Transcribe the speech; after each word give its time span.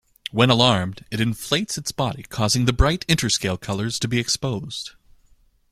When 0.31 0.49
alarmed, 0.49 1.05
it 1.11 1.21
inflates 1.21 1.77
its 1.77 1.91
body 1.91 2.23
causing 2.23 2.65
the 2.65 2.73
bright 2.73 3.05
interscale 3.07 3.61
colours 3.61 3.99
to 3.99 4.07
be 4.07 4.17
exposed. 4.17 4.93